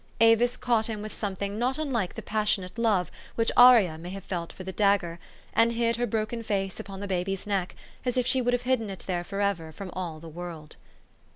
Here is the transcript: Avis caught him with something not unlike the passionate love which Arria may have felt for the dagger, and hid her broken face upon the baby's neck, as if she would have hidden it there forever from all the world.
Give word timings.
Avis 0.19 0.57
caught 0.57 0.87
him 0.87 1.03
with 1.03 1.13
something 1.13 1.59
not 1.59 1.77
unlike 1.77 2.15
the 2.15 2.23
passionate 2.23 2.79
love 2.79 3.11
which 3.35 3.51
Arria 3.55 3.99
may 3.99 4.09
have 4.09 4.23
felt 4.23 4.51
for 4.51 4.63
the 4.63 4.71
dagger, 4.71 5.19
and 5.53 5.73
hid 5.73 5.97
her 5.97 6.07
broken 6.07 6.41
face 6.41 6.79
upon 6.79 7.01
the 7.01 7.07
baby's 7.07 7.45
neck, 7.45 7.75
as 8.03 8.17
if 8.17 8.25
she 8.25 8.41
would 8.41 8.53
have 8.53 8.63
hidden 8.63 8.89
it 8.89 9.01
there 9.05 9.23
forever 9.23 9.71
from 9.71 9.91
all 9.91 10.19
the 10.19 10.27
world. 10.27 10.75